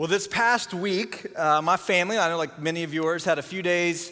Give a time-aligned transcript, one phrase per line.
[0.00, 3.42] Well, this past week, uh, my family, I know like many of yours, had a
[3.42, 4.10] few days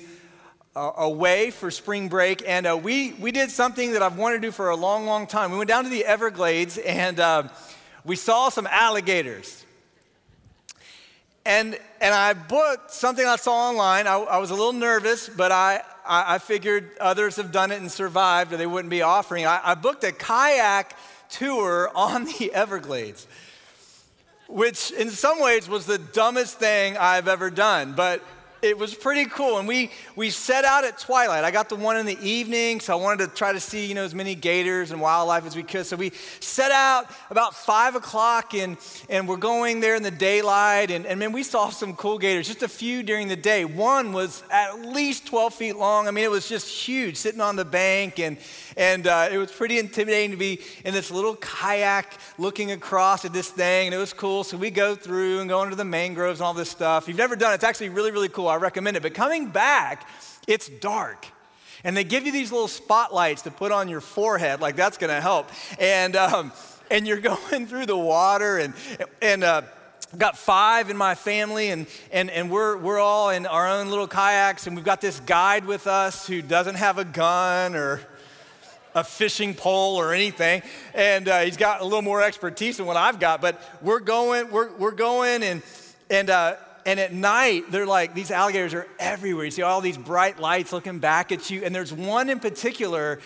[0.77, 4.49] uh, away for spring break, and uh, we, we did something that I've wanted to
[4.49, 5.51] do for a long, long time.
[5.51, 7.45] We went down to the Everglades and uh,
[8.05, 9.65] we saw some alligators.
[11.47, 14.07] And, and I booked something I saw online.
[14.07, 17.81] I, I was a little nervous, but I, I, I, figured others have done it
[17.81, 19.47] and survived, or they wouldn't be offering.
[19.47, 20.95] I, I booked a kayak
[21.31, 23.27] tour on the Everglades
[24.49, 27.93] which in some ways was the dumbest thing I've ever done.
[27.93, 28.23] But
[28.63, 29.59] it was pretty cool.
[29.59, 31.45] And we, we set out at twilight.
[31.45, 33.95] I got the one in the evening, so I wanted to try to see, you
[33.95, 35.87] know, as many gators and wildlife as we could.
[35.87, 38.77] So we set out about five o'clock and,
[39.09, 40.91] and we're going there in the daylight.
[40.91, 43.65] And, and man, we saw some cool gators, just a few during the day.
[43.65, 46.09] One was at least 12 feet long.
[46.09, 48.19] I mean, it was just huge, sitting on the bank.
[48.19, 48.39] And,
[48.77, 53.33] and uh, it was pretty intimidating to be in this little kayak looking across at
[53.33, 53.87] this thing.
[53.87, 54.43] And it was cool.
[54.43, 57.05] So we go through and go into the mangroves and all this stuff.
[57.05, 58.48] If you've never done it, it's actually really, really cool.
[58.49, 59.03] I recommend it.
[59.03, 60.09] But coming back,
[60.47, 61.27] it's dark.
[61.85, 65.21] And they give you these little spotlights to put on your forehead, like that's gonna
[65.21, 65.49] help.
[65.79, 66.53] And, um,
[66.91, 68.75] and you're going through the water, and,
[69.23, 69.63] and uh,
[70.17, 74.09] got five in my family, and, and, and we're, we're all in our own little
[74.09, 78.01] kayaks, and we've got this guide with us who doesn't have a gun or
[78.95, 80.63] a fishing pole or anything.
[80.95, 84.51] And uh, he's got a little more expertise than what I've got, but we're going,
[84.51, 85.63] we're, we're going, and,
[86.11, 86.57] and, uh,
[86.89, 89.45] and at night, they're like, these alligators are everywhere.
[89.45, 91.63] You see all these bright lights looking back at you.
[91.63, 93.21] And there's one in particular.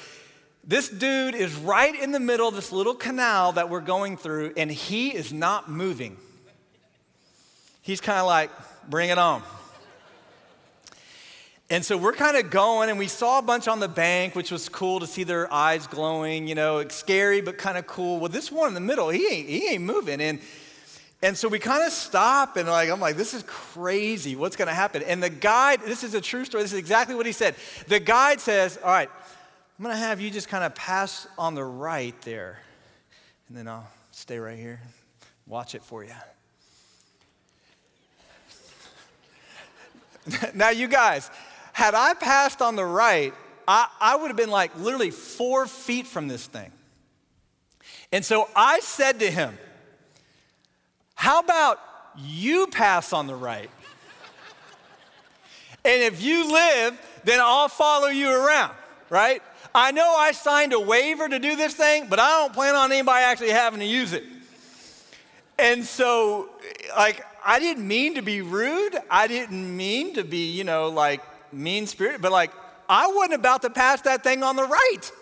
[0.64, 4.54] This dude is right in the middle of this little canal that we're going through,
[4.56, 6.16] and he is not moving.
[7.82, 8.50] He's kind of like,
[8.90, 9.44] bring it on.
[11.70, 14.50] And so we're kind of going, and we saw a bunch on the bank, which
[14.50, 18.18] was cool to see their eyes glowing, you know, scary, but kind of cool.
[18.18, 20.20] Well, this one in the middle, he ain't, he ain't moving.
[20.20, 20.40] And
[21.22, 24.34] and so we kind of stop and like, I'm like, this is crazy.
[24.34, 25.02] What's going to happen?
[25.04, 26.64] And the guide, this is a true story.
[26.64, 27.54] This is exactly what he said.
[27.86, 29.08] The guide says, All right,
[29.78, 32.58] I'm going to have you just kind of pass on the right there.
[33.48, 34.80] And then I'll stay right here,
[35.46, 36.10] watch it for you.
[40.54, 41.30] now, you guys,
[41.72, 43.32] had I passed on the right,
[43.68, 46.72] I, I would have been like literally four feet from this thing.
[48.10, 49.56] And so I said to him,
[51.22, 51.78] how about
[52.18, 53.70] you pass on the right?
[55.84, 58.72] and if you live, then I'll follow you around,
[59.08, 59.40] right?
[59.72, 62.90] I know I signed a waiver to do this thing, but I don't plan on
[62.90, 64.24] anybody actually having to use it.
[65.60, 66.50] And so,
[66.96, 68.96] like, I didn't mean to be rude.
[69.08, 71.22] I didn't mean to be, you know, like
[71.52, 72.50] mean spirited, but like,
[72.88, 75.12] I wasn't about to pass that thing on the right.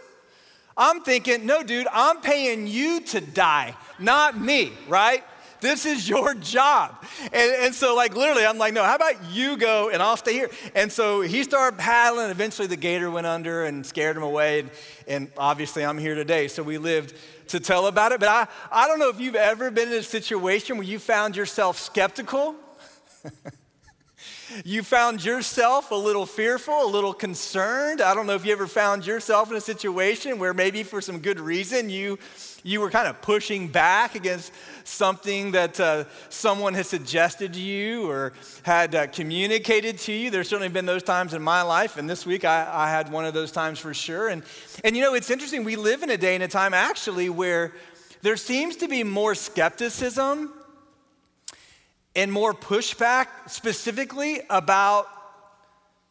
[0.79, 5.23] I'm thinking, no, dude, I'm paying you to die, not me, right?
[5.61, 7.05] This is your job.
[7.25, 10.33] And, and so, like, literally, I'm like, no, how about you go and I'll stay
[10.33, 10.51] here?
[10.75, 12.31] And so he started paddling.
[12.31, 14.61] Eventually, the gator went under and scared him away.
[14.61, 14.71] And,
[15.07, 16.49] and obviously, I'm here today.
[16.49, 17.15] So we lived
[17.49, 18.21] to tell about it.
[18.21, 21.37] But I, I don't know if you've ever been in a situation where you found
[21.37, 22.55] yourself skeptical.
[24.65, 28.01] you found yourself a little fearful, a little concerned.
[28.01, 31.21] I don't know if you ever found yourself in a situation where maybe for some
[31.21, 32.19] good reason you
[32.63, 34.53] you were kind of pushing back against
[34.85, 40.31] something that uh, someone had suggested to you or had uh, communicated to you.
[40.31, 43.25] There's certainly been those times in my life, and this week I, I had one
[43.25, 44.29] of those times for sure.
[44.29, 44.43] And,
[44.85, 47.73] and you know, it's interesting, we live in a day and a time actually where
[48.23, 50.53] there seems to be more skepticism
[52.21, 55.09] and more pushback specifically about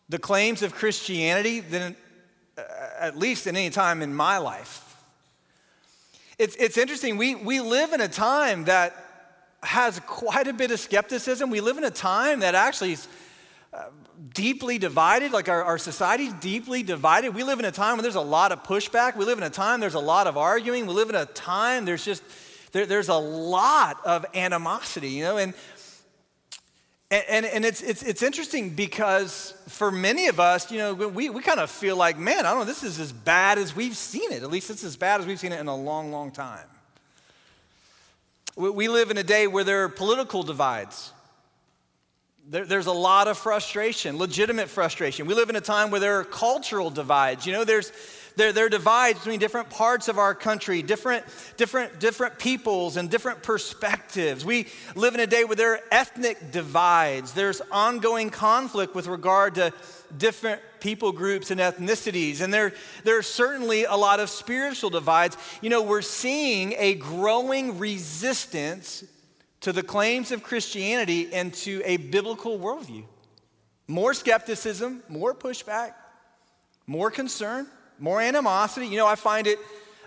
[0.10, 1.96] the claims of Christianity than
[2.58, 2.62] uh,
[3.00, 4.98] at least in any time in my life.
[6.40, 8.96] It's, it's interesting, we, we live in a time that
[9.62, 11.52] has quite a bit of skepticism.
[11.52, 13.08] We live in a time that actually is
[13.72, 13.84] uh,
[14.34, 17.36] deeply divided, like our, our society's deeply divided.
[17.36, 19.16] We live in a time when there's a lot of pushback.
[19.16, 20.88] We live in a time there's a lot of arguing.
[20.88, 22.24] We live in a time there's just,
[22.72, 25.54] there, there's a lot of animosity, you know, and
[27.12, 31.30] and, and, and, it's, it's, it's interesting because for many of us, you know, we,
[31.30, 33.98] we kind of feel like, man, I don't know, this is as bad as we've
[33.98, 34.44] seen it.
[34.44, 36.68] At least it's as bad as we've seen it in a long, long time.
[38.56, 41.12] We, we live in a day where there are political divides.
[42.48, 45.26] There, there's a lot of frustration, legitimate frustration.
[45.26, 47.44] We live in a time where there are cultural divides.
[47.48, 47.92] You know, there's,
[48.36, 51.26] there, there are divides between different parts of our country, different,
[51.58, 54.46] different, different peoples and different perspectives.
[54.46, 57.34] We live in a day where there are ethnic divides.
[57.34, 59.74] There's ongoing conflict with regard to
[60.18, 62.42] different people groups and ethnicities.
[62.42, 62.74] And there,
[63.04, 65.38] there are certainly a lot of spiritual divides.
[65.62, 69.04] You know, we're seeing a growing resistance
[69.62, 73.04] to the claims of Christianity and to a biblical worldview.
[73.88, 75.94] More skepticism, more pushback,
[76.88, 77.68] more concern,
[78.00, 78.88] more animosity.
[78.88, 79.60] You know, I find it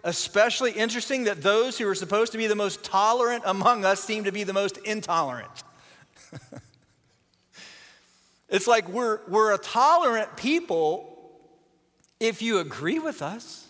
[0.04, 4.24] especially interesting that those who are supposed to be the most tolerant among us seem
[4.24, 5.62] to be the most intolerant.
[8.48, 11.08] it's like we're, we're a tolerant people
[12.18, 13.66] if you agree with us.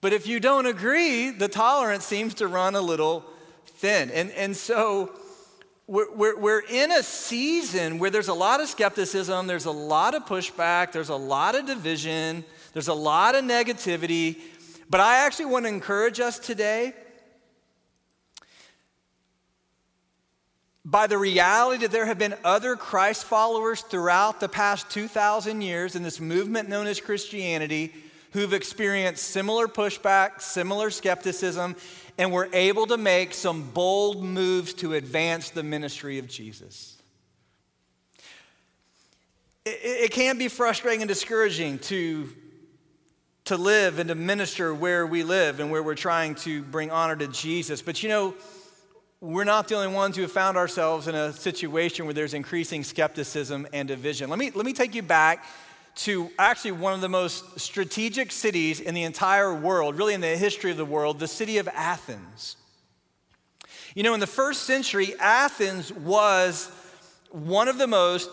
[0.00, 3.24] But if you don't agree, the tolerance seems to run a little
[3.66, 4.10] thin.
[4.10, 5.14] And, and so
[5.86, 10.14] we're, we're, we're in a season where there's a lot of skepticism, there's a lot
[10.14, 14.38] of pushback, there's a lot of division, there's a lot of negativity.
[14.88, 16.94] But I actually want to encourage us today
[20.84, 25.96] by the reality that there have been other Christ followers throughout the past 2,000 years
[25.96, 27.92] in this movement known as Christianity
[28.32, 31.76] who've experienced similar pushback, similar skepticism,
[32.18, 36.96] and were able to make some bold moves to advance the ministry of Jesus.
[39.64, 42.28] It, it can be frustrating and discouraging to,
[43.46, 47.16] to live and to minister where we live and where we're trying to bring honor
[47.16, 47.82] to Jesus.
[47.82, 48.34] But you know,
[49.20, 52.84] we're not the only ones who have found ourselves in a situation where there's increasing
[52.84, 54.28] skepticism and division.
[54.28, 55.44] Let me, let me take you back
[55.96, 60.36] to actually one of the most strategic cities in the entire world, really in the
[60.36, 62.56] history of the world, the city of Athens.
[63.94, 66.70] You know, in the first century, Athens was
[67.30, 68.28] one of the most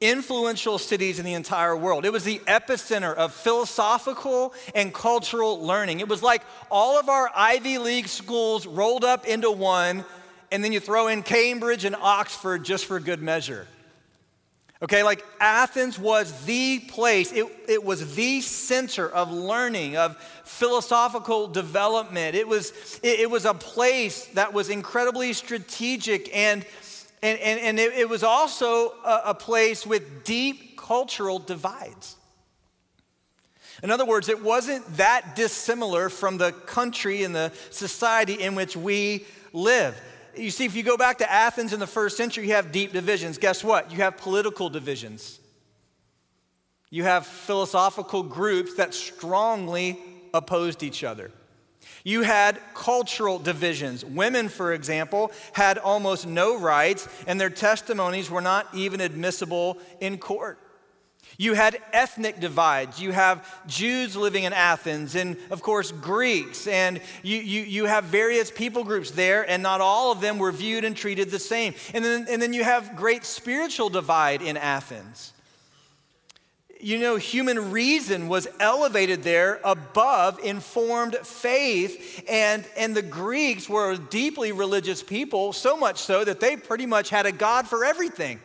[0.00, 2.04] influential cities in the entire world.
[2.04, 6.00] It was the epicenter of philosophical and cultural learning.
[6.00, 10.04] It was like all of our Ivy League schools rolled up into one,
[10.50, 13.68] and then you throw in Cambridge and Oxford just for good measure.
[14.82, 21.46] Okay, like Athens was the place, it, it was the center of learning, of philosophical
[21.48, 22.34] development.
[22.34, 26.64] It was, it, it was a place that was incredibly strategic, and,
[27.22, 32.16] and, and, and it, it was also a, a place with deep cultural divides.
[33.82, 38.78] In other words, it wasn't that dissimilar from the country and the society in which
[38.78, 40.00] we live
[40.40, 42.92] you see, if you go back to Athens in the first century, you have deep
[42.92, 43.38] divisions.
[43.38, 43.90] Guess what?
[43.90, 45.38] You have political divisions.
[46.90, 49.98] You have philosophical groups that strongly
[50.34, 51.30] opposed each other.
[52.02, 54.04] You had cultural divisions.
[54.04, 60.18] Women, for example, had almost no rights, and their testimonies were not even admissible in
[60.18, 60.58] court.
[61.40, 63.00] You had ethnic divides.
[63.00, 66.66] You have Jews living in Athens, and of course, Greeks.
[66.66, 70.52] And you, you, you have various people groups there, and not all of them were
[70.52, 71.72] viewed and treated the same.
[71.94, 75.32] And then, and then you have great spiritual divide in Athens.
[76.78, 83.92] You know, human reason was elevated there above informed faith, and, and the Greeks were
[83.92, 87.82] a deeply religious people, so much so that they pretty much had a God for
[87.82, 88.40] everything.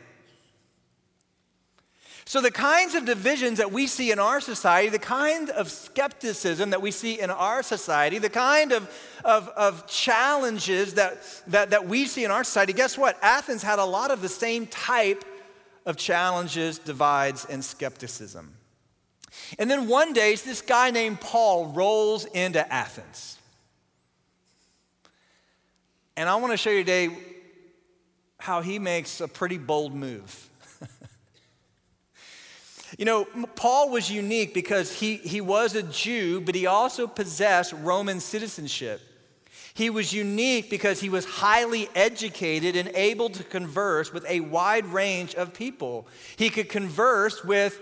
[2.35, 6.71] So, the kinds of divisions that we see in our society, the kind of skepticism
[6.71, 8.93] that we see in our society, the kind of,
[9.23, 13.17] of, of challenges that, that, that we see in our society, guess what?
[13.23, 15.23] Athens had a lot of the same type
[15.85, 18.53] of challenges, divides, and skepticism.
[19.57, 23.38] And then one day, this guy named Paul rolls into Athens.
[26.17, 27.17] And I want to show you today
[28.39, 30.50] how he makes a pretty bold move.
[32.97, 33.25] You know,
[33.55, 39.01] Paul was unique because he, he was a Jew, but he also possessed Roman citizenship.
[39.73, 44.85] He was unique because he was highly educated and able to converse with a wide
[44.85, 46.07] range of people.
[46.37, 47.81] He could converse with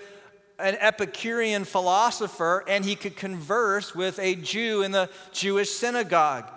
[0.57, 6.49] an Epicurean philosopher, and he could converse with a Jew in the Jewish synagogue.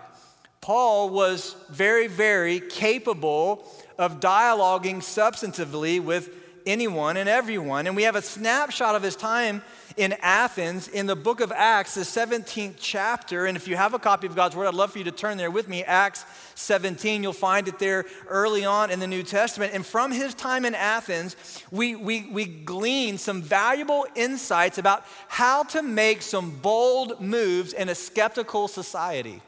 [0.63, 6.31] Paul was very, very capable of dialoguing substantively with
[6.67, 7.87] anyone and everyone.
[7.87, 9.63] And we have a snapshot of his time
[9.97, 13.47] in Athens in the book of Acts, the 17th chapter.
[13.47, 15.39] And if you have a copy of God's Word, I'd love for you to turn
[15.39, 15.85] there with me.
[15.85, 19.73] Acts 17, you'll find it there early on in the New Testament.
[19.73, 21.37] And from his time in Athens,
[21.71, 27.89] we, we, we glean some valuable insights about how to make some bold moves in
[27.89, 29.41] a skeptical society.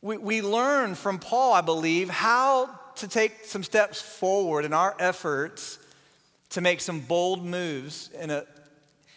[0.00, 4.94] We, we learn from Paul, I believe, how to take some steps forward in our
[4.98, 5.78] efforts
[6.50, 8.44] to make some bold moves in a,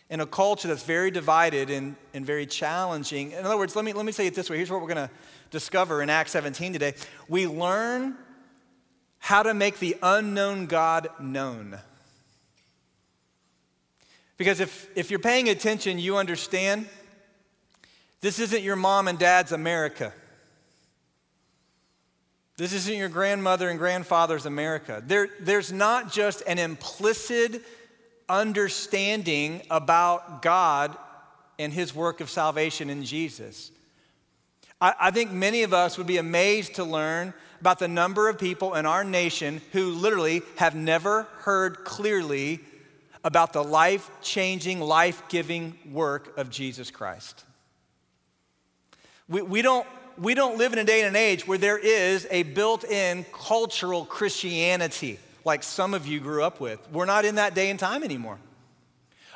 [0.09, 3.31] in a culture that's very divided and, and very challenging.
[3.31, 4.57] In other words, let me, let me say it this way.
[4.57, 5.13] Here's what we're going to
[5.49, 6.93] discover in Acts 17 today.
[7.27, 8.15] We learn
[9.19, 11.77] how to make the unknown God known.
[14.37, 16.87] Because if, if you're paying attention, you understand
[18.21, 20.13] this isn't your mom and dad's America.
[22.57, 25.01] This isn't your grandmother and grandfather's America.
[25.05, 27.63] There, there's not just an implicit
[28.29, 30.95] understanding about God
[31.57, 33.71] and his work of salvation in Jesus.
[34.79, 38.39] I, I think many of us would be amazed to learn about the number of
[38.39, 42.59] people in our nation who literally have never heard clearly
[43.23, 47.43] about the life changing, life giving work of Jesus Christ.
[49.29, 49.87] We, we, don't,
[50.17, 53.25] we don't live in a day and an age where there is a built in
[53.31, 56.79] cultural Christianity like some of you grew up with.
[56.91, 58.37] We're not in that day and time anymore.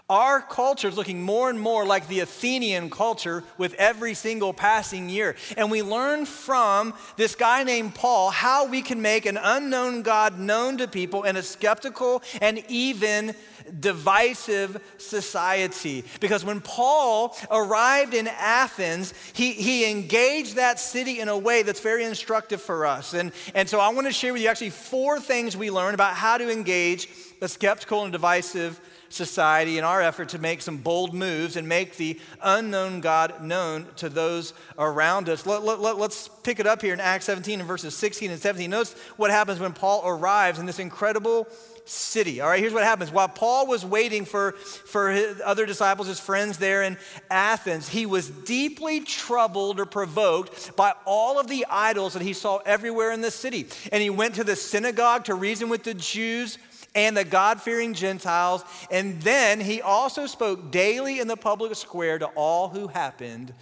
[0.08, 5.10] Our culture is looking more and more like the Athenian culture with every single passing
[5.10, 5.36] year.
[5.58, 10.38] And we learn from this guy named Paul how we can make an unknown God
[10.38, 13.34] known to people in a skeptical and even
[13.80, 16.06] divisive society.
[16.20, 21.80] Because when Paul arrived in Athens, he, he engaged that city in a way that's
[21.80, 23.16] very instructive for us.
[23.16, 26.14] And, and so I want to share with you actually four things we learned about
[26.14, 27.10] how to engage
[27.42, 28.80] a skeptical and divisive
[29.16, 33.88] society in our effort to make some bold moves and make the unknown God known
[33.98, 35.46] to those around us.
[35.46, 38.40] Let, let, let, us pick it up here in Acts 17 and verses 16 and
[38.40, 38.70] 17.
[38.70, 41.48] Notice what happens when Paul arrives in this incredible
[41.86, 42.42] city.
[42.42, 43.12] All right, here's what happens.
[43.12, 46.98] While Paul was waiting for, for his other disciples, his friends there in
[47.30, 52.58] Athens, he was deeply troubled or provoked by all of the idols that he saw
[52.66, 53.68] everywhere in the city.
[53.92, 56.58] And he went to the synagogue to reason with the Jews
[56.96, 58.64] and the God fearing Gentiles.
[58.90, 63.54] And then he also spoke daily in the public square to all who happened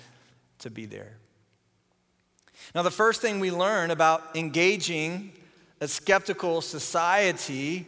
[0.59, 1.17] to be there.
[2.73, 5.33] Now, the first thing we learn about engaging
[5.81, 7.85] a skeptical society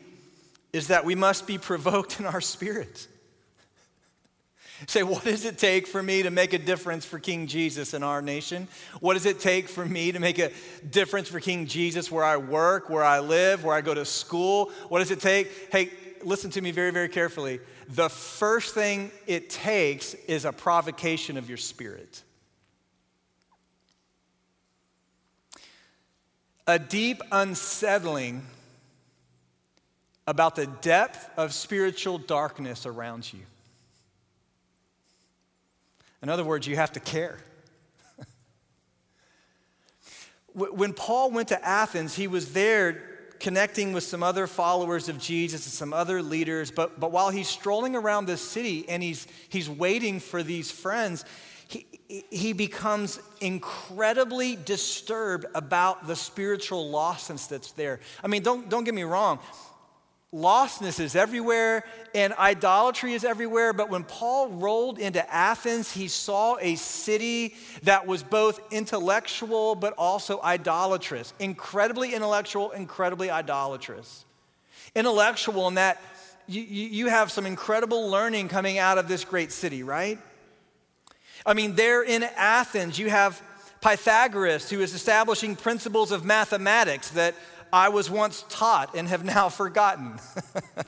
[0.73, 3.07] is that we must be provoked in our spirits.
[4.87, 8.03] Say, what does it take for me to make a difference for King Jesus in
[8.03, 8.67] our nation?
[8.99, 10.51] What does it take for me to make a
[10.89, 14.71] difference for King Jesus where I work, where I live, where I go to school?
[14.89, 15.71] What does it take?
[15.71, 15.91] Hey,
[16.23, 17.61] listen to me very, very carefully.
[17.87, 22.21] The first thing it takes is a provocation of your spirit.
[26.67, 28.43] A deep unsettling
[30.27, 33.41] about the depth of spiritual darkness around you.
[36.25, 37.37] In other words, you have to care.
[40.55, 43.03] when Paul went to Athens, he was there
[43.39, 46.71] connecting with some other followers of Jesus and some other leaders.
[46.71, 51.25] But, but while he's strolling around the city and he's, he's waiting for these friends,
[51.67, 51.85] he,
[52.31, 57.99] he becomes incredibly disturbed about the spiritual lostness that's there.
[58.23, 59.37] I mean, don't, don't get me wrong
[60.35, 63.71] lostness is everywhere and idolatry is everywhere.
[63.73, 69.93] But when Paul rolled into Athens, he saw a city that was both intellectual but
[69.97, 71.33] also idolatrous.
[71.39, 74.25] Incredibly intellectual, incredibly idolatrous.
[74.93, 76.01] Intellectual in that
[76.47, 80.19] you, you have some incredible learning coming out of this great city, right?
[81.45, 83.41] I mean, there in Athens, you have
[83.81, 87.35] Pythagoras, who is establishing principles of mathematics that
[87.71, 90.19] I was once taught and have now forgotten.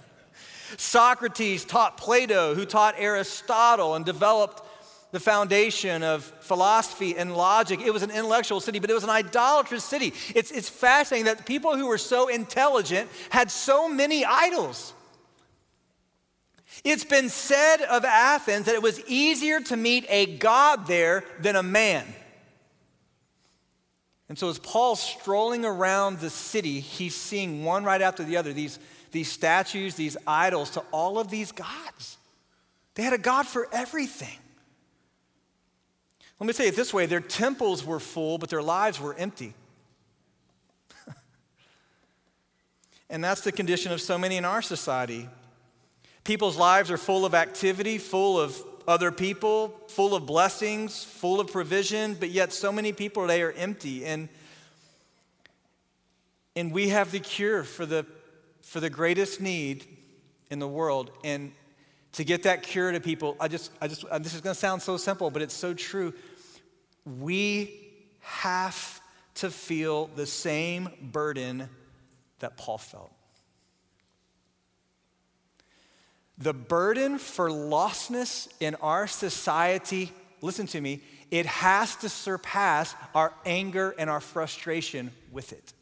[0.77, 4.63] Socrates taught Plato, who taught Aristotle and developed
[5.11, 7.79] the foundation of philosophy and logic.
[7.81, 10.13] It was an intellectual city, but it was an idolatrous city.
[10.35, 14.93] It's, it's fascinating that people who were so intelligent had so many idols.
[16.83, 21.55] It's been said of Athens that it was easier to meet a God there than
[21.55, 22.05] a man.
[24.29, 28.51] And so, as Paul's strolling around the city, he's seeing one right after the other
[28.51, 28.77] these,
[29.11, 32.17] these statues, these idols to all of these gods.
[32.95, 34.37] They had a God for everything.
[36.39, 39.53] Let me say it this way their temples were full, but their lives were empty.
[43.09, 45.29] and that's the condition of so many in our society.
[46.25, 51.51] People's lives are full of activity, full of other people, full of blessings, full of
[51.51, 54.05] provision, but yet so many people they are empty.
[54.05, 54.29] And,
[56.55, 58.05] and we have the cure for the,
[58.61, 59.85] for the greatest need
[60.49, 61.11] in the world.
[61.23, 61.51] And
[62.13, 64.81] to get that cure to people, I just, I just, this is going to sound
[64.81, 66.13] so simple, but it's so true.
[67.05, 67.89] We
[68.21, 69.01] have
[69.35, 71.69] to feel the same burden
[72.39, 73.11] that Paul felt.
[76.37, 81.01] The burden for lostness in our society, listen to me,
[81.31, 85.73] it has to surpass our anger and our frustration with it.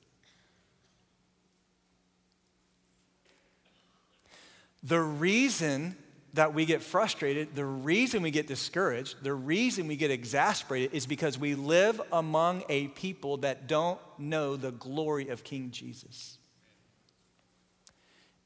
[4.83, 5.95] The reason
[6.35, 11.05] that we get frustrated, the reason we get discouraged, the reason we get exasperated is
[11.05, 16.37] because we live among a people that don't know the glory of King Jesus.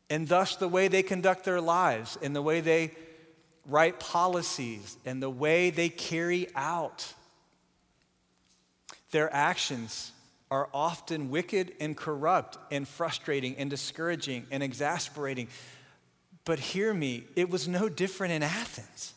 [0.10, 2.92] And thus, the way they conduct their lives and the way they
[3.66, 7.14] write policies and the way they carry out
[9.12, 10.12] their actions
[10.52, 15.48] are often wicked and corrupt and frustrating and discouraging and exasperating.
[16.46, 19.14] But hear me, it was no different in Athens.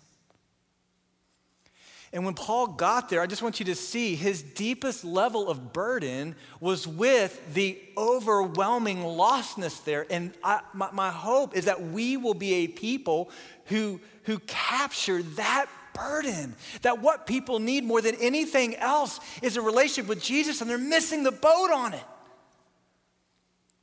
[2.13, 5.73] And when Paul got there, I just want you to see his deepest level of
[5.73, 10.07] burden was with the overwhelming lostness there.
[10.11, 13.31] And I, my, my hope is that we will be a people
[13.67, 16.55] who, who capture that burden.
[16.83, 20.77] That what people need more than anything else is a relationship with Jesus, and they're
[20.77, 22.05] missing the boat on it.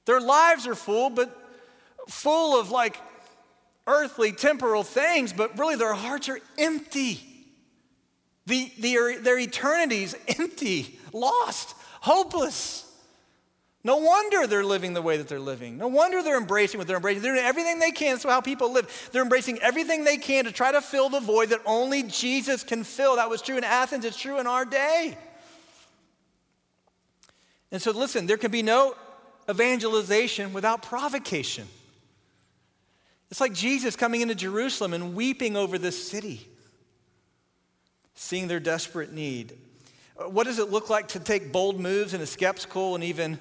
[0.05, 1.35] Their lives are full, but
[2.07, 2.97] full of like
[3.87, 7.28] earthly, temporal things, but really their hearts are empty.
[8.49, 12.85] The, the, their eternity's empty, lost, hopeless.
[13.83, 15.77] No wonder they're living the way that they're living.
[15.77, 17.21] No wonder they're embracing what they're embracing.
[17.21, 18.17] They're doing everything they can.
[18.17, 19.09] So how people live.
[19.11, 22.83] They're embracing everything they can to try to fill the void that only Jesus can
[22.83, 23.17] fill.
[23.17, 24.03] That was true in Athens.
[24.03, 25.15] It's true in our day.
[27.71, 28.95] And so, listen, there can be no
[29.47, 31.67] evangelization without provocation.
[33.29, 36.48] It's like Jesus coming into Jerusalem and weeping over this city,
[38.19, 39.57] seeing their desperate need.
[40.17, 43.39] What does it look like to take bold moves in a skeptical and even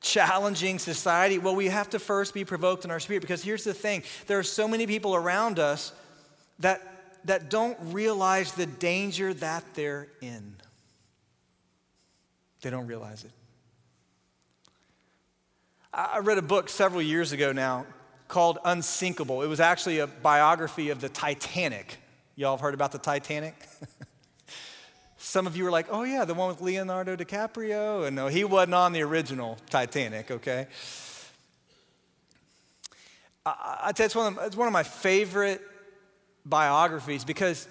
[0.00, 1.38] challenging society?
[1.38, 4.40] Well, we have to first be provoked in our spirit because here's the thing there
[4.40, 5.92] are so many people around us
[6.58, 6.82] that,
[7.26, 10.56] that don't realize the danger that they're in.
[12.62, 13.30] They don't realize it.
[15.94, 17.86] I read a book several years ago now
[18.26, 19.42] called Unsinkable.
[19.42, 21.98] It was actually a biography of the Titanic.
[22.34, 23.54] Y'all have heard about the Titanic?
[25.18, 28.06] Some of you were like, oh, yeah, the one with Leonardo DiCaprio.
[28.06, 30.66] And no, he wasn't on the original Titanic, okay?
[33.44, 35.60] I, I tell you, it's one, of, it's one of my favorite
[36.46, 37.68] biographies because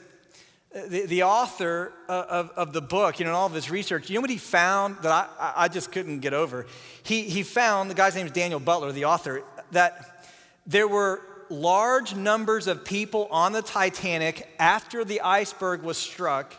[0.74, 4.21] the, the author of, of the book, you know, all of his research, you know
[4.21, 6.67] what he found that I, I just couldn't get over?
[7.04, 10.30] He, he found, the guy's name is Daniel Butler, the author, that
[10.67, 11.21] there were
[11.52, 16.56] large numbers of people on the Titanic after the iceberg was struck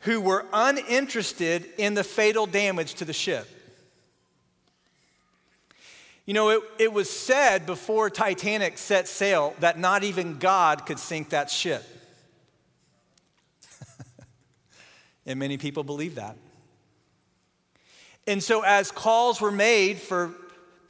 [0.00, 3.48] who were uninterested in the fatal damage to the ship.
[6.26, 10.98] You know, it, it was said before Titanic set sail that not even God could
[10.98, 11.84] sink that ship.
[15.26, 16.36] and many people believe that.
[18.26, 20.32] And so, as calls were made for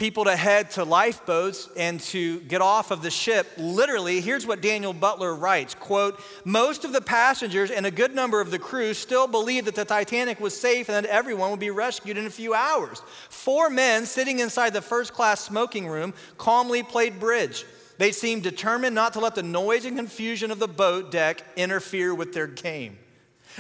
[0.03, 3.47] people to head to lifeboats and to get off of the ship.
[3.57, 8.41] Literally here's what daniel butler writes quote most of the passengers and a good number
[8.41, 11.71] of the crew still believed that the titanic was safe and that everyone would be
[11.71, 13.01] rescued in a few hours.
[13.29, 17.65] Four men sitting inside the first class smoking room calmly played bridge.
[17.99, 22.13] They seemed determined not to let the noise and confusion of the boat deck interfere
[22.13, 22.99] with their game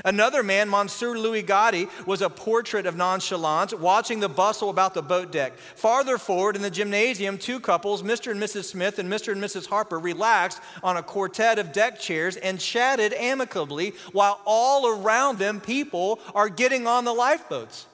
[0.05, 5.03] Another man, Monsieur Louis Gotti, was a portrait of nonchalance, watching the bustle about the
[5.03, 5.57] boat deck.
[5.59, 8.31] Farther forward in the gymnasium, two couples, Mr.
[8.31, 8.65] and Mrs.
[8.65, 9.33] Smith and Mr.
[9.33, 9.67] and Mrs.
[9.67, 15.61] Harper, relaxed on a quartet of deck chairs and chatted amicably, while all around them,
[15.61, 17.87] people are getting on the lifeboats.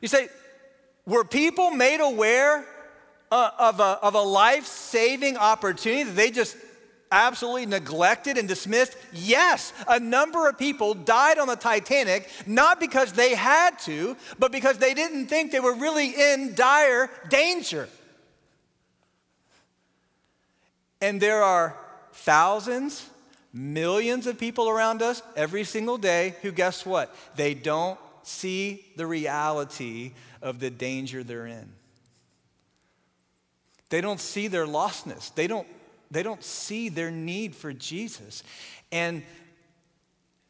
[0.00, 0.28] You say,
[1.06, 2.64] were people made aware
[3.30, 6.56] uh, of a, of a life saving opportunity that they just
[7.10, 8.96] absolutely neglected and dismissed?
[9.12, 14.52] Yes, a number of people died on the Titanic, not because they had to, but
[14.52, 17.88] because they didn't think they were really in dire danger.
[21.00, 21.76] And there are
[22.12, 23.08] thousands,
[23.52, 27.14] millions of people around us every single day who, guess what?
[27.36, 31.68] They don't see the reality of the danger they're in.
[33.88, 35.32] They don't see their lostness.
[35.34, 35.66] They don't
[36.10, 38.42] they don't see their need for Jesus.
[38.92, 39.22] And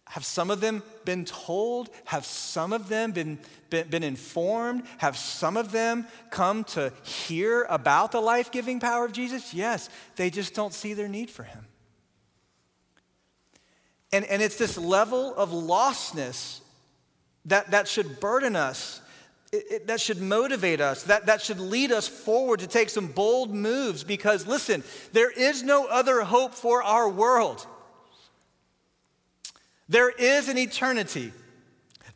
[0.09, 1.90] have some of them been told?
[2.07, 3.38] Have some of them been,
[3.71, 4.85] been, been informed?
[4.99, 9.53] Have some of them come to hear about the life giving power of Jesus?
[9.53, 11.66] Yes, they just don't see their need for him.
[14.12, 16.61] And, and it's this level of lostness
[17.47, 19.01] that, that should burden us
[19.53, 23.07] it, it, that should motivate us, that, that should lead us forward to take some
[23.07, 24.83] bold moves because, listen,
[25.13, 27.67] there is no other hope for our world.
[29.89, 31.33] There is an eternity,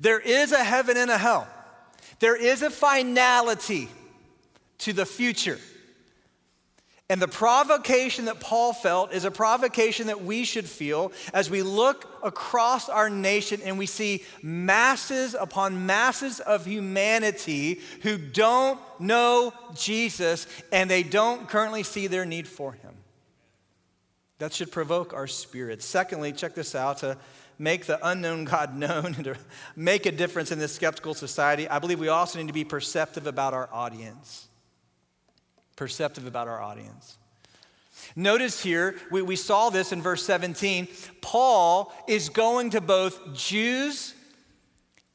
[0.00, 1.46] there is a heaven and a hell,
[2.18, 3.88] there is a finality
[4.78, 5.58] to the future.
[7.10, 11.60] And the provocation that Paul felt is a provocation that we should feel as we
[11.60, 19.52] look across our nation and we see masses upon masses of humanity who don't know
[19.74, 22.94] Jesus and they don't currently see their need for him.
[24.38, 25.84] That should provoke our spirits.
[25.84, 27.18] Secondly, check this out to
[27.58, 29.36] make the unknown God known and to
[29.74, 33.26] make a difference in this skeptical society, I believe we also need to be perceptive
[33.26, 34.46] about our audience
[35.80, 37.16] perceptive about our audience.
[38.14, 40.86] Notice here, we, we saw this in verse 17.
[41.22, 44.14] Paul is going to both Jews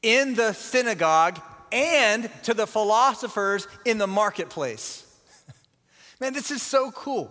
[0.02, 5.06] in the synagogue and to the philosophers in the marketplace.
[6.20, 7.30] Man, this is so cool.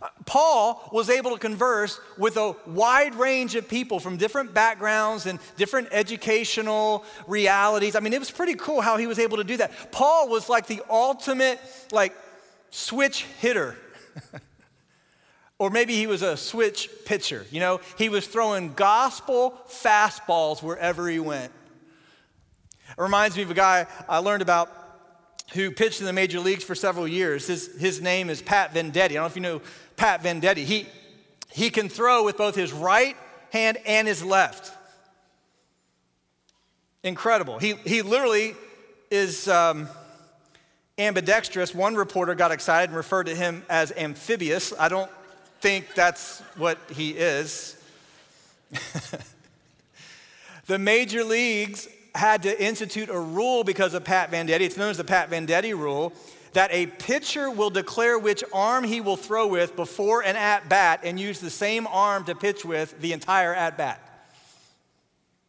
[0.00, 5.26] Uh, Paul was able to converse with a wide range of people from different backgrounds
[5.26, 7.96] and different educational realities.
[7.96, 9.92] I mean, it was pretty cool how he was able to do that.
[9.92, 11.60] Paul was like the ultimate
[11.92, 12.14] like
[12.70, 13.76] switch hitter.
[15.58, 17.46] or maybe he was a switch pitcher.
[17.50, 21.52] You know, he was throwing gospel fastballs wherever he went.
[22.90, 24.79] It reminds me of a guy I learned about
[25.52, 27.46] who pitched in the major leagues for several years.
[27.46, 28.96] His, his name is Pat Venditti.
[28.96, 29.62] I don't know if you know
[29.96, 30.64] Pat Venditti.
[30.64, 30.86] He,
[31.50, 33.16] he can throw with both his right
[33.52, 34.72] hand and his left.
[37.02, 37.58] Incredible.
[37.58, 38.54] He, he literally
[39.10, 39.88] is um,
[40.98, 41.74] ambidextrous.
[41.74, 44.72] One reporter got excited and referred to him as amphibious.
[44.78, 45.10] I don't
[45.60, 47.76] think that's what he is.
[50.66, 54.60] the major leagues had to institute a rule because of Pat Venditti.
[54.60, 56.12] It's known as the Pat Venditti rule
[56.52, 61.00] that a pitcher will declare which arm he will throw with before an at bat
[61.04, 64.06] and use the same arm to pitch with the entire at bat.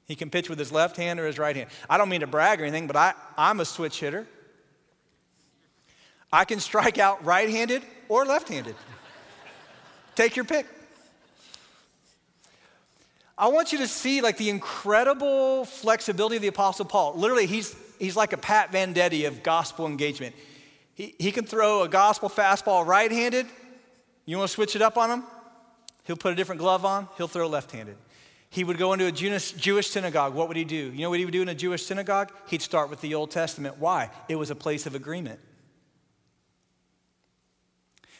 [0.05, 1.69] He can pitch with his left hand or his right hand.
[1.89, 4.27] I don't mean to brag or anything, but I, I'm a switch hitter.
[6.31, 8.75] I can strike out right handed or left handed.
[10.15, 10.67] Take your pick.
[13.41, 17.15] I want you to see like the incredible flexibility of the Apostle Paul.
[17.15, 20.35] Literally, he's, he's like a Pat Venditti of gospel engagement.
[20.93, 23.47] He, he can throw a gospel fastball right handed.
[24.27, 25.23] You want to switch it up on him?
[26.03, 27.97] He'll put a different glove on, he'll throw left handed.
[28.51, 30.35] He would go into a Jewish synagogue.
[30.35, 30.75] What would he do?
[30.75, 32.31] You know what he would do in a Jewish synagogue?
[32.47, 33.79] He'd start with the Old Testament.
[33.79, 34.11] Why?
[34.29, 35.39] It was a place of agreement.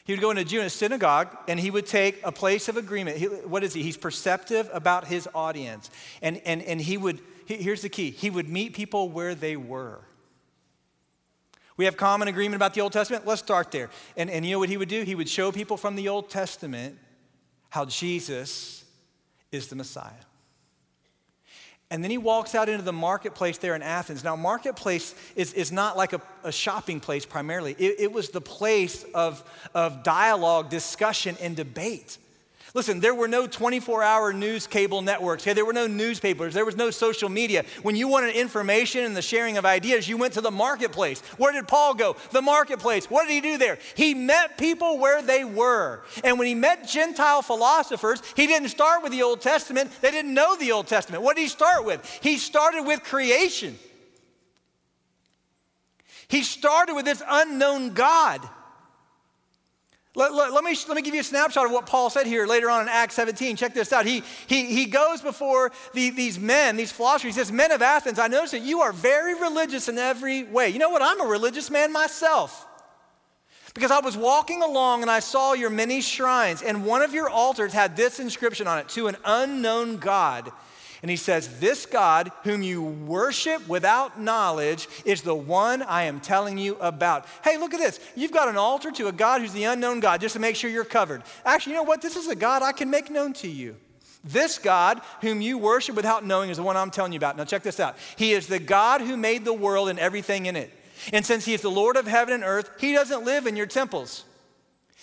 [0.03, 3.17] He would go into a Jewish synagogue and he would take a place of agreement.
[3.17, 3.83] He, what is he?
[3.83, 5.91] He's perceptive about his audience.
[6.21, 10.01] And, and, and he would, here's the key he would meet people where they were.
[11.77, 13.25] We have common agreement about the Old Testament.
[13.25, 13.89] Let's start there.
[14.17, 15.03] And, and you know what he would do?
[15.03, 16.97] He would show people from the Old Testament
[17.69, 18.83] how Jesus
[19.51, 20.11] is the Messiah.
[21.91, 24.23] And then he walks out into the marketplace there in Athens.
[24.23, 28.41] Now, marketplace is, is not like a, a shopping place primarily, it, it was the
[28.41, 29.43] place of,
[29.75, 32.17] of dialogue, discussion, and debate.
[32.73, 35.43] Listen, there were no 24 hour news cable networks.
[35.43, 35.53] Okay?
[35.53, 36.53] There were no newspapers.
[36.53, 37.65] There was no social media.
[37.81, 41.19] When you wanted information and the sharing of ideas, you went to the marketplace.
[41.37, 42.15] Where did Paul go?
[42.31, 43.09] The marketplace.
[43.09, 43.77] What did he do there?
[43.95, 46.03] He met people where they were.
[46.23, 49.91] And when he met Gentile philosophers, he didn't start with the Old Testament.
[49.99, 51.23] They didn't know the Old Testament.
[51.23, 52.05] What did he start with?
[52.21, 53.77] He started with creation.
[56.29, 58.47] He started with this unknown God.
[60.13, 62.45] Let, let, let, me, let me give you a snapshot of what Paul said here
[62.45, 63.55] later on in Acts 17.
[63.55, 64.05] Check this out.
[64.05, 67.35] He, he, he goes before the, these men, these philosophers.
[67.35, 70.67] He says, Men of Athens, I notice that you are very religious in every way.
[70.67, 71.01] You know what?
[71.01, 72.67] I'm a religious man myself.
[73.73, 77.29] Because I was walking along and I saw your many shrines, and one of your
[77.29, 80.51] altars had this inscription on it to an unknown God.
[81.01, 86.19] And he says, This God, whom you worship without knowledge, is the one I am
[86.19, 87.25] telling you about.
[87.43, 87.99] Hey, look at this.
[88.15, 90.69] You've got an altar to a God who's the unknown God, just to make sure
[90.69, 91.23] you're covered.
[91.43, 92.01] Actually, you know what?
[92.01, 93.75] This is a God I can make known to you.
[94.23, 97.37] This God, whom you worship without knowing, is the one I'm telling you about.
[97.37, 97.97] Now, check this out.
[98.15, 100.71] He is the God who made the world and everything in it.
[101.11, 103.65] And since He is the Lord of heaven and earth, He doesn't live in your
[103.65, 104.23] temples.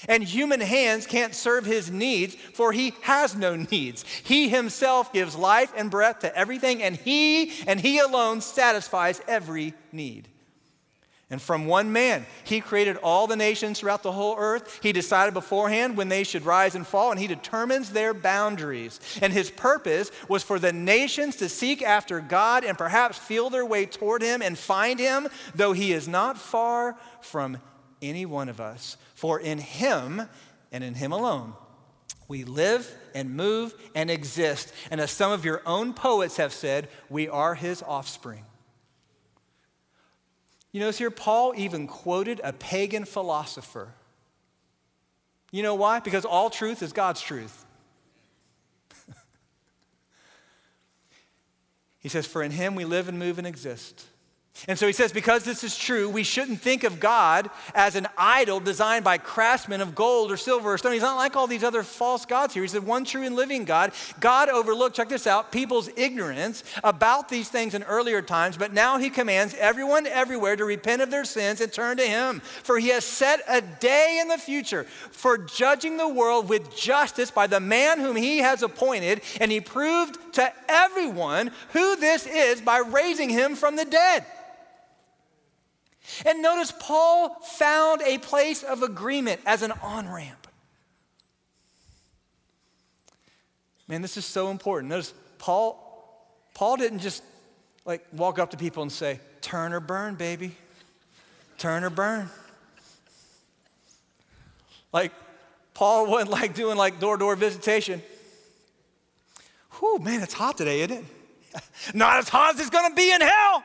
[0.07, 4.05] And human hands can't serve his needs, for he has no needs.
[4.23, 9.75] He himself gives life and breath to everything, and he and he alone satisfies every
[9.91, 10.29] need.
[11.31, 14.81] And from one man, he created all the nations throughout the whole earth.
[14.83, 18.99] He decided beforehand when they should rise and fall, and he determines their boundaries.
[19.21, 23.67] And his purpose was for the nations to seek after God and perhaps feel their
[23.67, 27.59] way toward him and find him, though he is not far from
[28.03, 28.97] any one of us.
[29.15, 30.23] For in Him
[30.73, 31.55] and in Him alone,
[32.29, 34.73] we live and move and exist.
[34.91, 38.45] And as some of your own poets have said, we are His offspring.
[40.73, 43.95] You notice here, Paul even quoted a pagan philosopher
[45.51, 46.01] You know why?
[46.01, 47.65] Because all truth is God's truth.
[52.01, 54.05] he says, For in him we live and move and exist.
[54.67, 58.09] And so he says, because this is true, we shouldn't think of God as an
[58.17, 60.93] idol designed by craftsmen of gold or silver or stone.
[60.93, 62.63] He's not like all these other false gods here.
[62.65, 63.93] He's the one true and living God.
[64.19, 68.99] God overlooked, check this out, people's ignorance about these things in earlier times, but now
[68.99, 72.41] he commands everyone everywhere to repent of their sins and turn to him.
[72.41, 77.31] For he has set a day in the future for judging the world with justice
[77.31, 82.61] by the man whom he has appointed, and he proved to everyone who this is
[82.61, 84.25] by raising him from the dead.
[86.25, 90.47] And notice Paul found a place of agreement as an on ramp.
[93.87, 94.91] Man, this is so important.
[94.91, 95.83] Notice Paul,
[96.55, 97.23] Paul didn't just
[97.85, 100.55] like walk up to people and say, turn or burn, baby.
[101.57, 102.29] Turn or burn.
[104.93, 105.13] Like,
[105.75, 108.03] Paul wasn't like doing like door to door visitation.
[109.79, 111.05] Whew, man, it's hot today, isn't it?
[111.95, 113.63] Not as hot as it's gonna be in hell.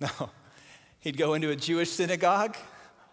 [0.20, 0.30] No.
[1.00, 2.56] He'd go into a Jewish synagogue.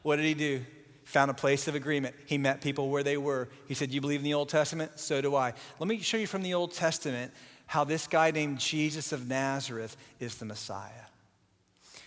[0.02, 0.66] What did he do?
[1.06, 2.16] Found a place of agreement.
[2.26, 3.48] He met people where they were.
[3.68, 5.00] He said, You believe in the Old Testament?
[5.00, 5.54] So do I.
[5.80, 7.32] Let me show you from the Old Testament
[7.68, 10.90] how this guy named Jesus of Nazareth is the Messiah.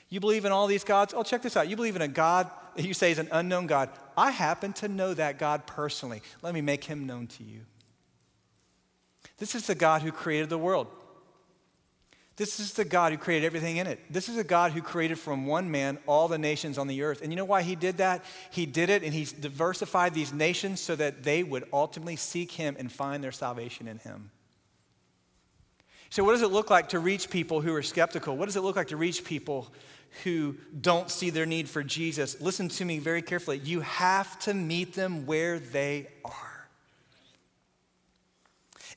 [0.09, 1.13] You believe in all these gods?
[1.15, 1.69] Oh, check this out.
[1.69, 3.91] You believe in a God that you say is an unknown God.
[4.17, 6.23] I happen to know that God personally.
[6.43, 7.61] Let me make him known to you.
[9.39, 10.89] This is the God who created the world.
[12.39, 13.99] This is the God who created everything in it.
[14.09, 17.21] This is a God who created from one man all the nations on the earth.
[17.21, 18.25] And you know why he did that?
[18.53, 22.77] He did it and he's diversified these nations so that they would ultimately seek him
[22.79, 24.31] and find their salvation in him.
[26.11, 28.37] So, what does it look like to reach people who are skeptical?
[28.37, 29.69] What does it look like to reach people
[30.23, 32.41] who don't see their need for Jesus?
[32.41, 33.59] Listen to me very carefully.
[33.59, 36.58] You have to meet them where they are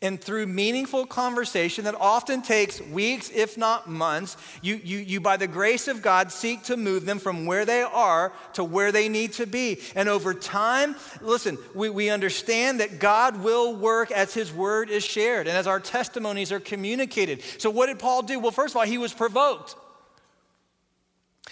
[0.01, 5.37] and through meaningful conversation that often takes weeks, if not months, you, you, you, by
[5.37, 9.09] the grace of God, seek to move them from where they are to where they
[9.09, 9.79] need to be.
[9.95, 15.03] And over time, listen, we, we understand that God will work as His word is
[15.03, 17.43] shared and as our testimonies are communicated.
[17.59, 18.39] So, what did Paul do?
[18.39, 19.75] Well, first of all, he was provoked.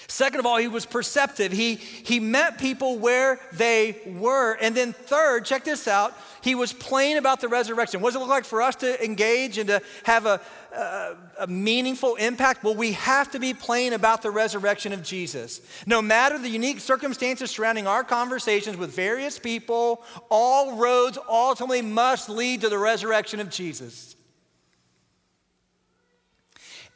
[0.07, 1.51] Second of all, he was perceptive.
[1.51, 4.53] He, he met people where they were.
[4.53, 7.99] And then, third, check this out, he was plain about the resurrection.
[7.99, 10.41] What does it look like for us to engage and to have a,
[10.75, 12.63] a, a meaningful impact?
[12.63, 15.61] Well, we have to be plain about the resurrection of Jesus.
[15.85, 22.29] No matter the unique circumstances surrounding our conversations with various people, all roads ultimately must
[22.29, 24.15] lead to the resurrection of Jesus.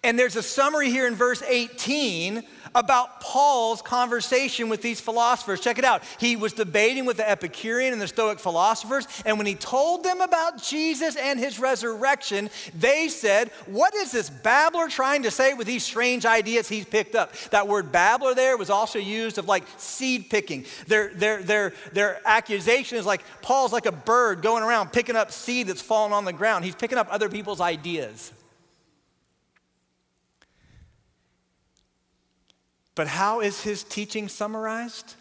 [0.04, 2.44] And there's a summary here in verse 18
[2.76, 5.60] about Paul's conversation with these philosophers.
[5.60, 6.04] Check it out.
[6.20, 10.22] He was debating with the Epicurean and the Stoic philosophers, and when he told them
[10.22, 15.68] about Jesus and his resurrection, they said, What is this babbler trying to say with
[15.68, 17.34] these strange ideas he's picked up?
[17.52, 20.66] That word babbler there was also used of like seed picking.
[20.88, 25.32] Their, their, their, their accusation is like Paul's like a bird going around picking up
[25.32, 26.66] seed that's fallen on the ground.
[26.66, 28.32] He's picking up other people's ideas.
[32.96, 35.16] But how is his teaching summarized?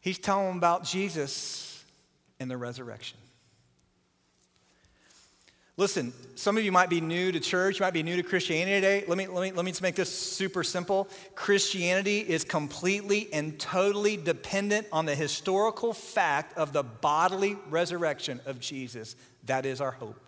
[0.00, 1.84] He's telling about Jesus
[2.38, 3.18] and the resurrection.
[5.78, 8.76] Listen, some of you might be new to church, you might be new to Christianity
[8.76, 9.04] today.
[9.06, 11.06] Let me, let me, let me just make this super simple.
[11.34, 18.58] Christianity is completely and totally dependent on the historical fact of the bodily resurrection of
[18.58, 19.16] Jesus.
[19.44, 20.18] That is our hope.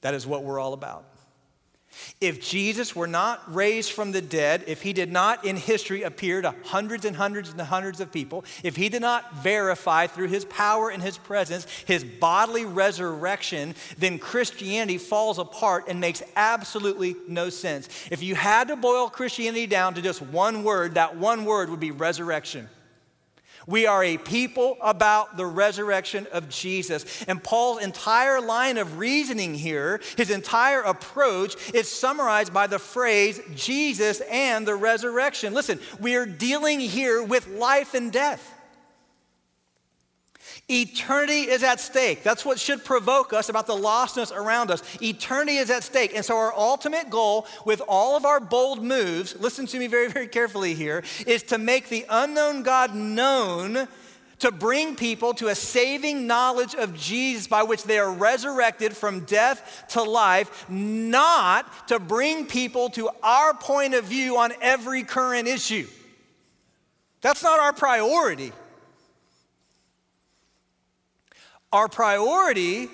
[0.00, 1.04] That is what we're all about.
[2.20, 6.40] If Jesus were not raised from the dead, if he did not in history appear
[6.42, 10.44] to hundreds and hundreds and hundreds of people, if he did not verify through his
[10.46, 17.50] power and his presence his bodily resurrection, then Christianity falls apart and makes absolutely no
[17.50, 17.88] sense.
[18.10, 21.80] If you had to boil Christianity down to just one word, that one word would
[21.80, 22.68] be resurrection.
[23.66, 27.24] We are a people about the resurrection of Jesus.
[27.26, 33.40] And Paul's entire line of reasoning here, his entire approach, is summarized by the phrase
[33.54, 35.52] Jesus and the resurrection.
[35.52, 38.55] Listen, we are dealing here with life and death.
[40.68, 42.24] Eternity is at stake.
[42.24, 44.82] That's what should provoke us about the lostness around us.
[45.00, 46.12] Eternity is at stake.
[46.14, 50.08] And so, our ultimate goal with all of our bold moves, listen to me very,
[50.08, 53.86] very carefully here, is to make the unknown God known
[54.40, 59.20] to bring people to a saving knowledge of Jesus by which they are resurrected from
[59.20, 65.46] death to life, not to bring people to our point of view on every current
[65.48, 65.86] issue.
[67.22, 68.52] That's not our priority.
[71.76, 72.88] Our priority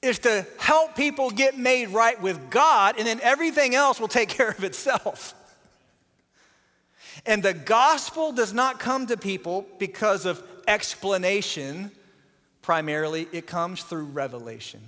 [0.00, 4.28] is to help people get made right with God, and then everything else will take
[4.38, 5.34] care of itself.
[7.26, 11.90] And the gospel does not come to people because of explanation,
[12.62, 14.80] primarily, it comes through revelation.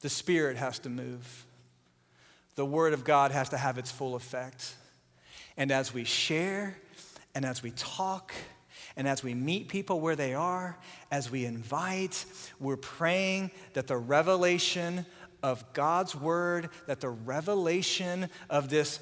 [0.00, 1.46] The Spirit has to move,
[2.56, 4.74] the Word of God has to have its full effect.
[5.56, 6.76] And as we share
[7.36, 8.34] and as we talk,
[8.96, 10.78] and as we meet people where they are,
[11.10, 12.24] as we invite,
[12.60, 15.06] we're praying that the revelation
[15.42, 19.00] of God's word, that the revelation of this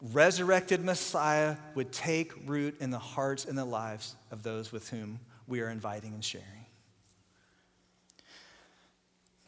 [0.00, 5.20] resurrected Messiah would take root in the hearts and the lives of those with whom
[5.46, 6.46] we are inviting and sharing.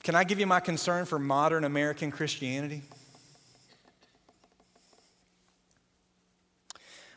[0.02, 2.82] Can I give you my concern for modern American Christianity?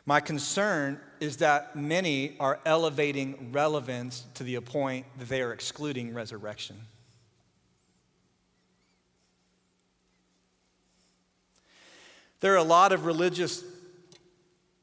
[0.08, 6.14] My concern is that many are elevating relevance to the point that they are excluding
[6.14, 6.76] resurrection.
[12.40, 13.62] There are a lot of religious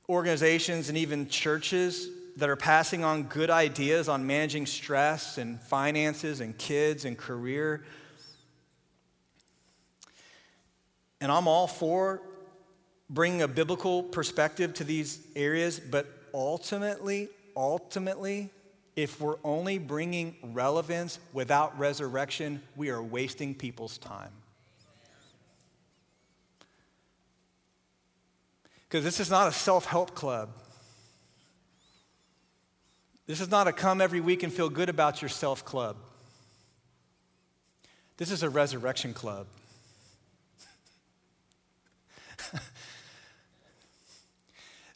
[0.07, 2.07] organizations and even churches
[2.37, 7.83] that are passing on good ideas on managing stress and finances and kids and career.
[11.19, 12.21] And I'm all for
[13.09, 18.49] bringing a biblical perspective to these areas, but ultimately, ultimately,
[18.95, 24.31] if we're only bringing relevance without resurrection, we are wasting people's time.
[28.87, 30.49] Because this is not a self help club.
[33.27, 35.97] This is not a come every week and feel good about yourself club.
[38.17, 39.47] This is a resurrection club.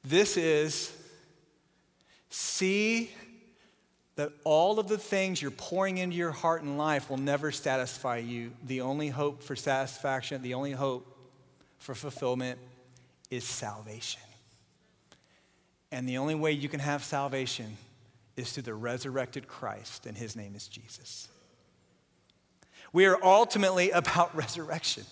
[0.10, 0.92] This is
[2.30, 3.12] see
[4.16, 8.18] that all of the things you're pouring into your heart and life will never satisfy
[8.18, 8.52] you.
[8.66, 11.16] The only hope for satisfaction, the only hope
[11.78, 12.60] for fulfillment
[13.30, 14.22] is salvation.
[15.92, 17.78] And the only way you can have salvation
[18.36, 21.30] is through the resurrected Christ, and his name is Jesus.
[22.92, 25.04] We are ultimately about resurrection.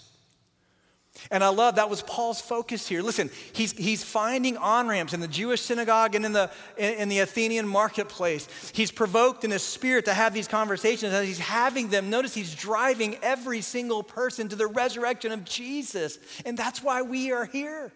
[1.31, 3.01] And I love that was Paul's focus here.
[3.01, 7.19] Listen, he's, he's finding on ramps in the Jewish synagogue and in the, in, the
[7.19, 8.47] Athenian marketplace.
[8.73, 11.13] He's provoked in his spirit to have these conversations.
[11.13, 16.19] As he's having them, notice he's driving every single person to the resurrection of Jesus.
[16.45, 17.91] And that's why we are here.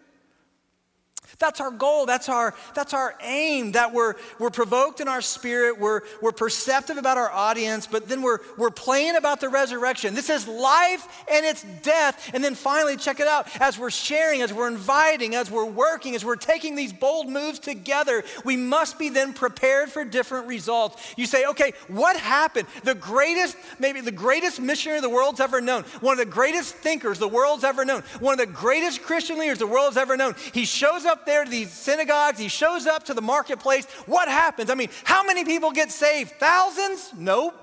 [1.38, 2.06] That's our goal.
[2.06, 6.96] That's our, that's our aim, that we're, we're provoked in our spirit, we're, we're perceptive
[6.96, 10.14] about our audience, but then we're, we're playing about the resurrection.
[10.14, 12.30] This is life and it's death.
[12.34, 16.14] And then finally, check it out, as we're sharing, as we're inviting, as we're working,
[16.14, 21.14] as we're taking these bold moves together, we must be then prepared for different results.
[21.16, 22.68] You say, okay, what happened?
[22.84, 27.18] The greatest, maybe the greatest missionary the world's ever known, one of the greatest thinkers
[27.18, 30.34] the world's ever known, one of the greatest Christian leaders the world's ever known.
[30.52, 33.86] He shows up there to these synagogues, he shows up to the marketplace.
[34.06, 34.70] What happens?
[34.70, 36.32] I mean, how many people get saved?
[36.32, 37.12] Thousands?
[37.16, 37.54] Nope.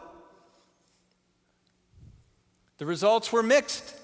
[2.78, 3.96] The results were mixed.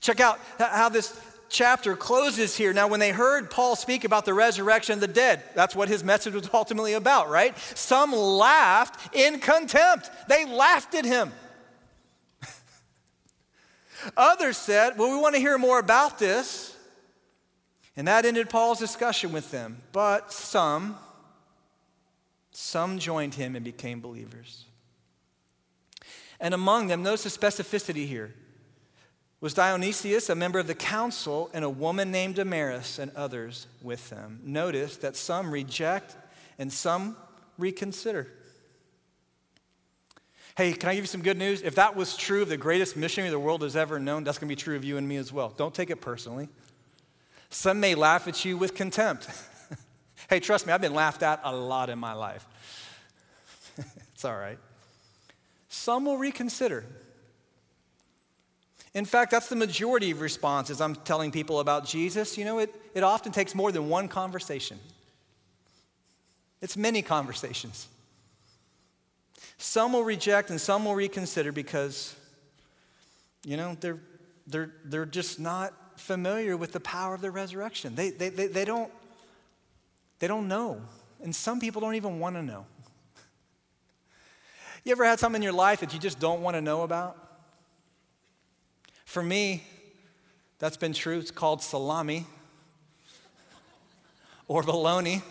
[0.00, 1.18] Check out how this
[1.52, 2.72] chapter closes here.
[2.72, 6.02] Now, when they heard Paul speak about the resurrection of the dead, that's what his
[6.02, 7.56] message was ultimately about, right?
[7.76, 10.10] Some laughed in contempt.
[10.28, 11.32] They laughed at him.
[14.16, 16.61] Others said, Well, we want to hear more about this.
[17.96, 19.78] And that ended Paul's discussion with them.
[19.92, 20.96] But some,
[22.50, 24.64] some joined him and became believers.
[26.40, 28.34] And among them, notice the specificity here,
[29.40, 34.08] was Dionysius, a member of the council, and a woman named Damaris, and others with
[34.10, 34.40] them.
[34.44, 36.16] Notice that some reject
[36.58, 37.16] and some
[37.58, 38.28] reconsider.
[40.56, 41.62] Hey, can I give you some good news?
[41.62, 44.48] If that was true of the greatest missionary the world has ever known, that's going
[44.48, 45.52] to be true of you and me as well.
[45.56, 46.48] Don't take it personally.
[47.52, 49.28] Some may laugh at you with contempt.
[50.30, 52.46] hey, trust me, I've been laughed at a lot in my life.
[54.14, 54.58] it's all right.
[55.68, 56.84] Some will reconsider.
[58.94, 62.38] In fact, that's the majority of responses I'm telling people about Jesus.
[62.38, 64.78] You know, it, it often takes more than one conversation,
[66.62, 67.86] it's many conversations.
[69.58, 72.16] Some will reject and some will reconsider because,
[73.44, 74.00] you know, they're,
[74.46, 75.72] they're, they're just not
[76.02, 77.94] familiar with the power of the resurrection.
[77.94, 78.92] They, they, they, they, don't,
[80.18, 80.80] they don't know.
[81.22, 82.66] And some people don't even want to know.
[84.84, 87.16] You ever had something in your life that you just don't want to know about?
[89.04, 89.62] For me,
[90.58, 91.18] that's been true.
[91.18, 92.26] It's called salami
[94.48, 95.22] or bologna.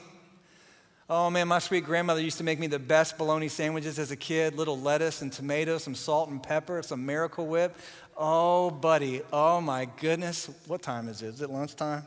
[1.10, 4.16] Oh man, my sweet grandmother used to make me the best bologna sandwiches as a
[4.16, 7.76] kid little lettuce and tomato, some salt and pepper, some miracle whip.
[8.24, 10.48] Oh, buddy, oh my goodness.
[10.68, 11.30] What time is it?
[11.30, 12.04] Is it lunchtime?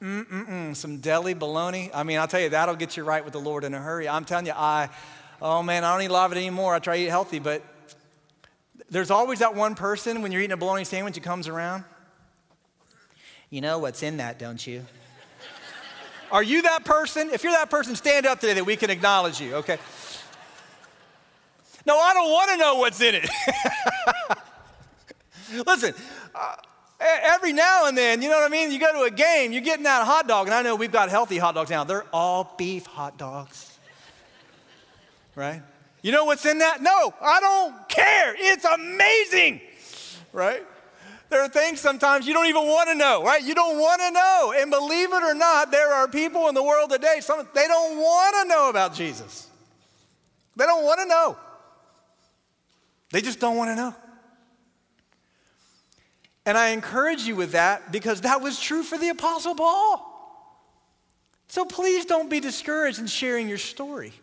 [0.00, 1.90] Mm-mm-mm, some deli bologna.
[1.92, 4.08] I mean, I'll tell you, that'll get you right with the Lord in a hurry.
[4.08, 4.90] I'm telling you, I,
[5.42, 6.72] oh man, I don't eat a lot of it anymore.
[6.72, 7.64] I try to eat healthy, but
[8.90, 11.82] there's always that one person when you're eating a bologna sandwich who comes around.
[13.50, 14.86] You know what's in that, don't you?
[16.30, 17.30] Are you that person?
[17.32, 19.78] If you're that person, stand up today that we can acknowledge you, okay?
[21.84, 23.28] No, I don't want to know what's in it.
[25.66, 25.94] Listen,
[26.34, 26.56] uh,
[27.00, 28.72] every now and then, you know what I mean?
[28.72, 31.08] You go to a game, you're getting that hot dog, and I know we've got
[31.08, 31.84] healthy hot dogs now.
[31.84, 33.78] They're all beef hot dogs,
[35.34, 35.62] right?
[36.02, 36.82] You know what's in that?
[36.82, 38.34] No, I don't care.
[38.36, 39.60] It's amazing,
[40.32, 40.62] right?
[41.30, 43.42] There are things sometimes you don't even want to know, right?
[43.42, 44.54] You don't want to know.
[44.56, 47.98] And believe it or not, there are people in the world today, some, they don't
[47.98, 49.48] want to know about Jesus.
[50.56, 51.36] They don't want to know.
[53.10, 53.94] They just don't want to know.
[56.48, 60.02] And I encourage you with that because that was true for the Apostle Paul.
[61.46, 64.14] So please don't be discouraged in sharing your story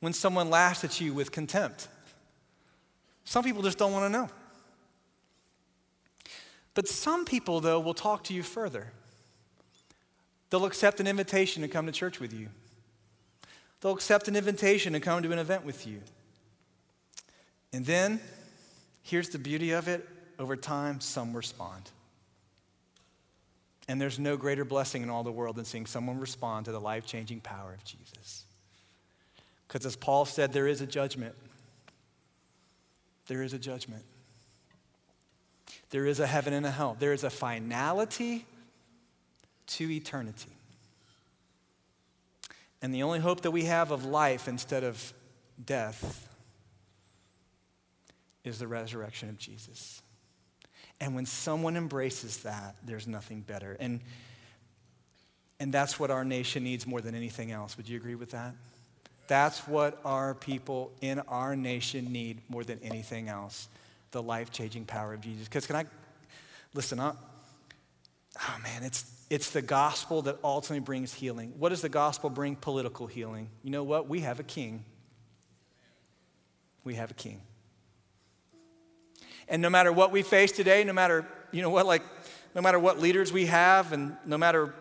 [0.00, 1.86] when someone laughs at you with contempt.
[3.22, 4.28] Some people just don't want to know.
[6.74, 8.90] But some people, though, will talk to you further.
[10.50, 12.48] They'll accept an invitation to come to church with you.
[13.80, 16.00] They'll accept an invitation to come to an event with you.
[17.72, 18.18] And then,
[19.04, 20.08] here's the beauty of it
[20.42, 21.90] over time, some respond.
[23.88, 26.80] And there's no greater blessing in all the world than seeing someone respond to the
[26.80, 28.44] life changing power of Jesus.
[29.66, 31.34] Because as Paul said, there is a judgment.
[33.26, 34.04] There is a judgment.
[35.90, 36.96] There is a heaven and a hell.
[36.98, 38.44] There is a finality
[39.68, 40.50] to eternity.
[42.80, 45.12] And the only hope that we have of life instead of
[45.64, 46.28] death
[48.44, 50.01] is the resurrection of Jesus.
[51.02, 53.76] And when someone embraces that, there's nothing better.
[53.80, 54.00] And,
[55.58, 57.76] and that's what our nation needs more than anything else.
[57.76, 58.54] Would you agree with that?
[59.26, 63.68] That's what our people in our nation need more than anything else
[64.12, 65.48] the life changing power of Jesus.
[65.48, 65.86] Because can I
[66.72, 67.16] listen up?
[68.38, 71.52] Oh man, it's, it's the gospel that ultimately brings healing.
[71.58, 72.54] What does the gospel bring?
[72.54, 73.48] Political healing.
[73.64, 74.08] You know what?
[74.08, 74.84] We have a king.
[76.84, 77.40] We have a king.
[79.52, 82.02] And no matter what we face today, no matter, you know what, like,
[82.56, 84.74] no matter what leaders we have, and no matter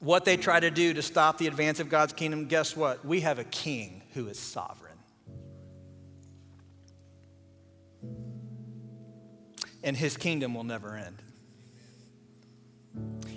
[0.00, 3.02] what they try to do to stop the advance of God's kingdom, guess what?
[3.06, 4.88] We have a king who is sovereign.
[9.82, 11.22] and his kingdom will never end.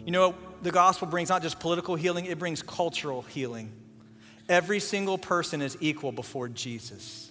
[0.05, 3.71] You know, the gospel brings not just political healing, it brings cultural healing.
[4.49, 7.30] Every single person is equal before Jesus.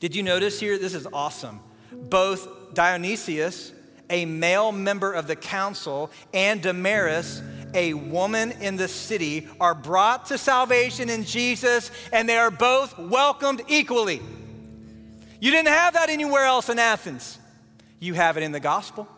[0.00, 0.78] Did you notice here?
[0.78, 1.60] This is awesome.
[1.92, 3.72] Both Dionysius,
[4.10, 7.42] a male member of the council, and Damaris,
[7.72, 12.98] a woman in the city, are brought to salvation in Jesus, and they are both
[12.98, 14.20] welcomed equally.
[15.40, 17.38] You didn't have that anywhere else in Athens.
[18.00, 19.08] You have it in the gospel.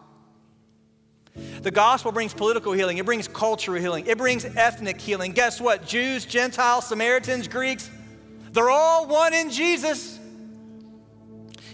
[1.62, 5.32] The gospel brings political healing, it brings cultural healing, it brings ethnic healing.
[5.32, 5.86] Guess what?
[5.86, 7.90] Jews, Gentiles, Samaritans, Greeks,
[8.52, 10.15] they're all one in Jesus.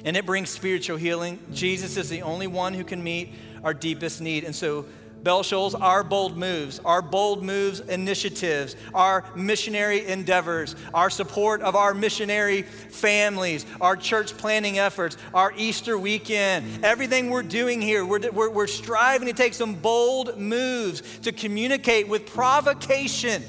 [0.05, 1.39] And it brings spiritual healing.
[1.53, 3.33] Jesus is the only one who can meet
[3.63, 4.45] our deepest need.
[4.45, 4.87] And so
[5.23, 11.77] Bell Shoals, our bold moves, our bold moves initiatives, our missionary endeavors, our support of
[11.77, 18.31] our missionary families, our church planning efforts, our Easter weekend, everything we're doing here, we're,
[18.33, 23.45] we're, we're striving to take some bold moves to communicate with provocation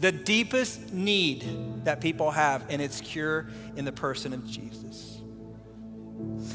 [0.00, 5.20] the deepest need that people have, and it's cure in the person of Jesus.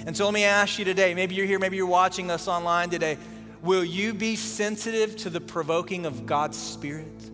[0.05, 2.89] And so let me ask you today maybe you're here, maybe you're watching us online
[2.89, 3.17] today.
[3.61, 7.29] Will you be sensitive to the provoking of God's Spirit?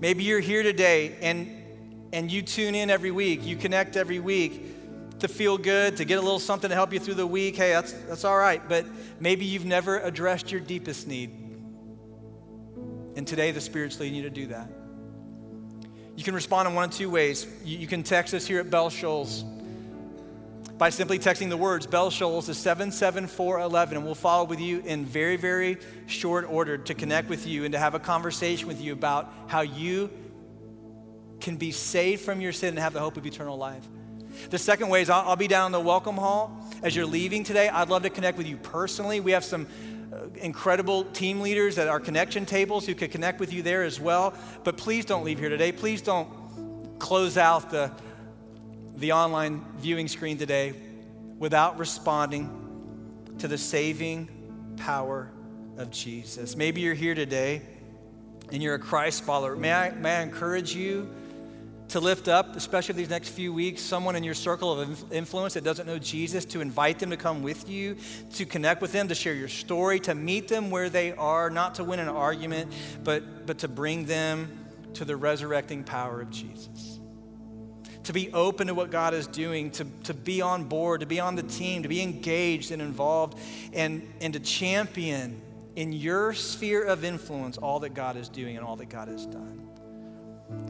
[0.00, 1.50] Maybe you're here today and,
[2.12, 6.18] and you tune in every week, you connect every week to feel good, to get
[6.18, 7.56] a little something to help you through the week.
[7.56, 8.60] Hey, that's, that's all right.
[8.68, 8.84] But
[9.20, 11.41] maybe you've never addressed your deepest need.
[13.16, 14.68] And today the Spirit's leading you to do that.
[16.16, 17.46] You can respond in one of two ways.
[17.64, 19.44] You, you can text us here at Bell Shoals
[20.78, 23.96] by simply texting the words Bell Shoals to 77411.
[23.96, 27.72] And we'll follow with you in very, very short order to connect with you and
[27.72, 30.10] to have a conversation with you about how you
[31.40, 33.86] can be saved from your sin and have the hope of eternal life.
[34.50, 37.44] The second way is I'll, I'll be down in the welcome hall as you're leaving
[37.44, 37.68] today.
[37.68, 39.20] I'd love to connect with you personally.
[39.20, 39.66] We have some
[40.36, 44.34] incredible team leaders at our connection tables who could connect with you there as well.
[44.64, 45.72] But please don't leave here today.
[45.72, 46.28] Please don't
[46.98, 47.90] close out the,
[48.96, 50.74] the online viewing screen today
[51.38, 54.28] without responding to the saving
[54.76, 55.30] power
[55.76, 56.56] of Jesus.
[56.56, 57.62] Maybe you're here today
[58.52, 59.56] and you're a Christ follower.
[59.56, 61.12] May I, may I encourage you?
[61.92, 65.62] To lift up, especially these next few weeks, someone in your circle of influence that
[65.62, 67.98] doesn't know Jesus, to invite them to come with you,
[68.32, 71.74] to connect with them, to share your story, to meet them where they are, not
[71.74, 72.72] to win an argument,
[73.04, 74.50] but, but to bring them
[74.94, 76.98] to the resurrecting power of Jesus.
[78.04, 81.20] To be open to what God is doing, to, to be on board, to be
[81.20, 83.38] on the team, to be engaged and involved,
[83.74, 85.42] and, and to champion
[85.76, 89.26] in your sphere of influence all that God is doing and all that God has
[89.26, 89.68] done.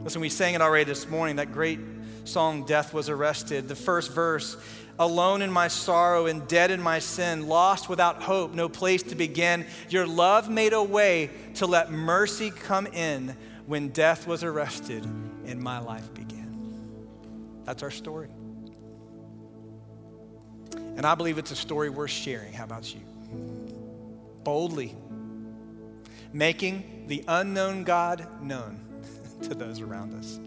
[0.03, 1.79] Listen, we sang it already this morning, that great
[2.25, 3.67] song, Death Was Arrested.
[3.67, 4.57] The first verse,
[4.99, 9.15] alone in my sorrow and dead in my sin, lost without hope, no place to
[9.15, 9.65] begin.
[9.89, 15.05] Your love made a way to let mercy come in when death was arrested
[15.45, 17.63] and my life began.
[17.63, 18.29] That's our story.
[20.75, 22.53] And I believe it's a story worth sharing.
[22.53, 23.01] How about you?
[24.43, 24.95] Boldly,
[26.33, 28.79] making the unknown God known
[29.43, 30.39] to those around us.